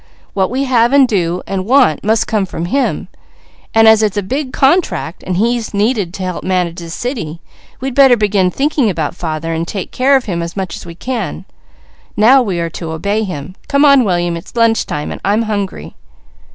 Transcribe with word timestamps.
What 0.33 0.49
we 0.49 0.63
have, 0.63 0.93
and 0.93 1.07
do, 1.07 1.43
and 1.45 1.63
want, 1.63 2.03
must 2.03 2.25
come 2.25 2.47
from 2.47 2.65
him, 2.65 3.07
and 3.71 3.87
as 3.87 4.01
it's 4.01 4.17
a 4.17 4.23
big 4.23 4.51
contract, 4.51 5.21
and 5.23 5.37
he's 5.37 5.75
needed 5.75 6.11
to 6.15 6.23
help 6.23 6.43
manage 6.43 6.77
this 6.77 6.95
city, 6.95 7.39
we'd 7.79 7.93
better 7.93 8.17
begin 8.17 8.49
thinking 8.49 8.89
about 8.89 9.13
father, 9.15 9.53
and 9.53 9.67
taking 9.67 9.91
care 9.91 10.15
of 10.15 10.25
him 10.25 10.41
as 10.41 10.57
much 10.57 10.75
as 10.75 10.87
we 10.87 10.95
can. 10.95 11.45
Now 12.17 12.41
we 12.41 12.59
are 12.59 12.71
to 12.71 12.89
obey 12.93 13.21
him. 13.25 13.53
Come 13.67 13.85
on 13.85 14.03
William. 14.03 14.35
It's 14.35 14.55
lunch 14.55 14.87
time, 14.87 15.11
and 15.11 15.21
I'm 15.23 15.43
hungry." 15.43 15.93